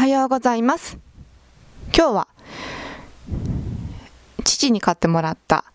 [0.00, 0.96] はようございます。
[1.94, 2.28] 今日は
[4.44, 5.66] 父に買ってもらった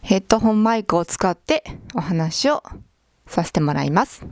[0.00, 1.62] ヘッドホンマイクを使って
[1.94, 2.62] お話を
[3.26, 4.24] させてもらいます。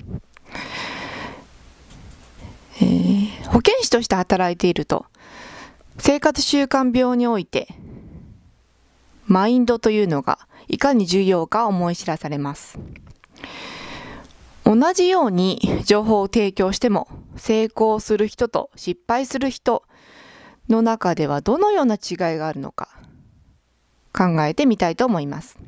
[2.80, 5.04] えー保健師として働いていると
[5.98, 7.68] 生活習慣病において
[9.26, 10.38] マインドというのが
[10.68, 12.78] いかに重要か思い知らされます。
[14.64, 19.84] 同じように情報を提供しても成功する人と失敗する人
[20.68, 22.88] の中ではどのような違いがあるのか
[24.12, 25.58] 考えてみたいと思います。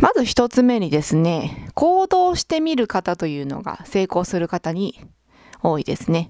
[0.00, 5.00] まず一つ目にですね、行動してみる方というのが成功する方に
[5.62, 6.28] 多いですね。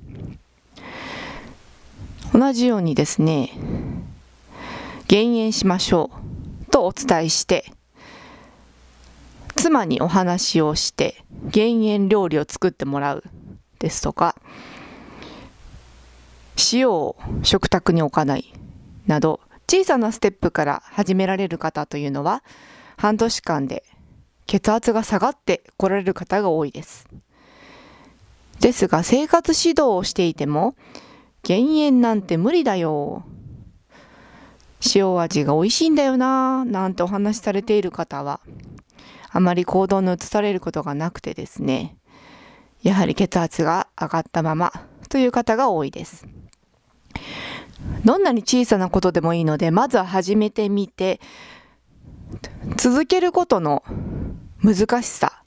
[2.33, 3.51] 同じようにですね、
[5.09, 6.11] 減塩しましょ
[6.69, 7.73] うとお伝えして、
[9.63, 13.23] 妻にお話をして減塩料理を作ってもらう
[13.79, 14.35] ですとか
[16.73, 18.53] 塩を食卓に置かない
[19.07, 22.43] など小さなステップから始められる方というのは
[22.97, 23.85] 半年間で
[24.49, 27.07] 血圧が下がってこられる方が多いです。
[28.59, 30.75] ですが生活指導をしていても
[31.45, 33.23] 減塩なんて無理だよ。
[34.95, 38.41] 塩味が美味しいんだよななんてお話しされている方は
[39.33, 41.97] あまり行動に移されることがなくてですね、
[42.83, 44.73] やはり血圧が上がったまま
[45.09, 46.27] という方が多いです。
[48.05, 51.21] どんなに小さなことでもいいので、まずは始めてみて、
[52.77, 53.83] 続けることの
[54.63, 55.43] 難しさ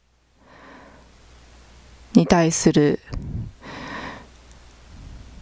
[2.13, 2.99] に対する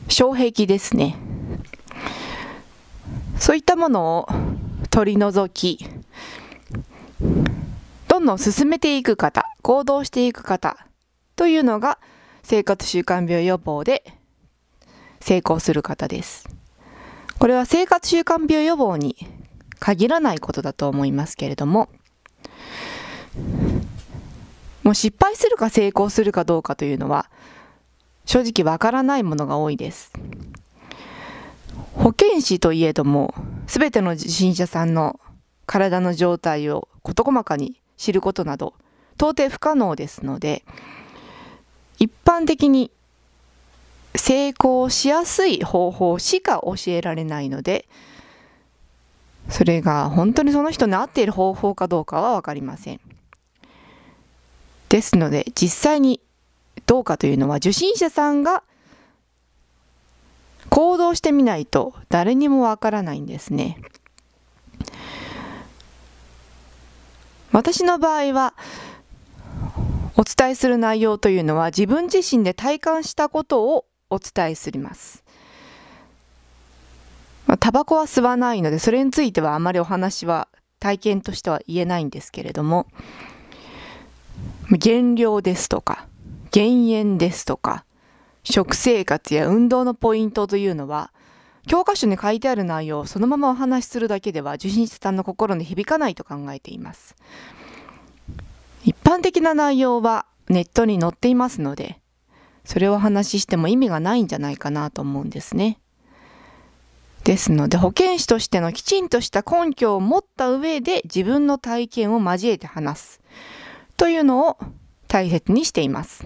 [0.10, 1.16] 障壁ですね。
[3.38, 4.28] そういったものを
[4.90, 5.86] 取り除き、
[8.24, 10.78] んどん進めていく方、行動していく方
[11.36, 12.00] というのが
[12.42, 14.04] 生活習慣病予防で
[15.20, 16.48] 成功する方です。
[17.38, 19.18] これは生活習慣病予防に
[19.80, 21.90] 限らないことだと思いますけれども、
[24.84, 27.30] もう失敗するか成功するかどうかというのは
[28.26, 30.14] 正直わからないものが多いです。
[31.96, 33.34] 保健師といえども、
[33.68, 35.20] すべての受診者さんの
[35.66, 38.74] 体の状態を事細かに知ることなど
[39.16, 40.64] 到底不可能ですので
[42.00, 42.92] 一般的に
[44.16, 47.88] 成功しやすい方法しか教えられないので
[49.50, 53.02] それが本当にその人に合っている方法かどうかは分かりません
[54.90, 56.22] ですので実際に
[56.86, 58.64] どうかというのは受診者さんが
[60.70, 63.80] 行動してみないと誰にもわからないんですね。
[67.54, 68.56] 私の場合は
[70.18, 75.24] お伝えする内容というのは自分自身で体感したことをお伝えすります。
[77.60, 80.48] タバコは吸わないのでそれについてはあまりお話は
[80.80, 82.88] 体験としては言えないんですけれども
[84.72, 86.08] 減量ですとか
[86.52, 87.86] 減塩ですとか
[88.44, 91.12] 食生活や運動のポイントというのは
[91.68, 97.16] 教科書に書いてある内容をそのままお話しするだけでは受診者さんの心に響かないと考えています。
[98.84, 102.00] 一般的な内容はネットに載っていますので
[102.66, 105.80] それをお話ししても意味がないんじゃないかなと思うんですね。
[107.24, 113.22] ですので保健師としてのきちんとした根拠を持った上で自分の体験を交えて話す。
[113.96, 114.58] というのを
[115.08, 116.26] 大切にしています。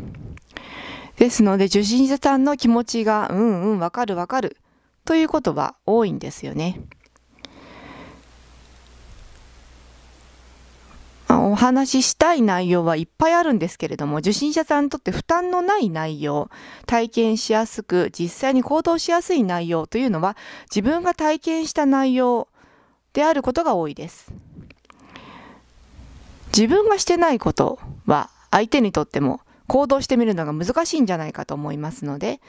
[1.17, 4.57] ですので受診者さんの気持ちがうんうんわかるわかる。
[5.07, 6.81] ということは多いんですよね。
[11.29, 16.49] お話ししたい内容はいっぱいあるんですけれども受診者さんにとって負担のない内容
[16.85, 20.35] 体験しやすく実際に行動しやすい内容というのは
[20.69, 22.49] 自分が体験した内容
[23.13, 24.31] であることが多いです
[26.55, 32.41] 自分がしてないことは相手にとっても行動してみるのが難しいんじゃないかと思いますので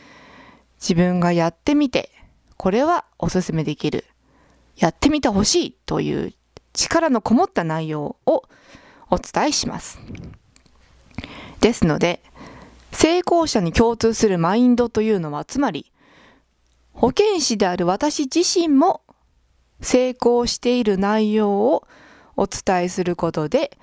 [0.81, 2.11] 自分がやってみて
[2.59, 4.05] これはおすすめできる。
[4.77, 6.35] やってみてほしいという
[6.73, 8.45] 力のこもった内容を
[9.11, 9.99] お伝えします。
[11.61, 12.21] ですので
[12.93, 15.91] 成功者に共通するマインドというのはつまり
[16.93, 19.03] 保健師である私自身も
[19.81, 21.87] 成功している内容を
[22.37, 23.77] お伝えすることで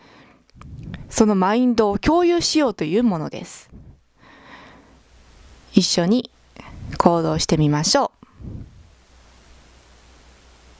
[1.09, 3.69] そのマインドを共有しようというものです。
[5.73, 6.31] 一緒に
[6.97, 8.24] 行動してみましょう。